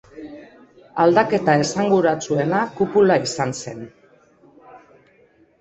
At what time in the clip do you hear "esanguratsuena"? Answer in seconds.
1.65-2.63